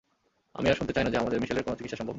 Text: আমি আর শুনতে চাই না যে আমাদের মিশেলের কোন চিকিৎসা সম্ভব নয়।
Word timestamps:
আমি 0.57 0.67
আর 0.71 0.77
শুনতে 0.79 0.93
চাই 0.95 1.03
না 1.05 1.09
যে 1.13 1.17
আমাদের 1.23 1.39
মিশেলের 1.43 1.63
কোন 1.65 1.73
চিকিৎসা 1.77 1.97
সম্ভব 1.99 2.07
নয়। 2.07 2.09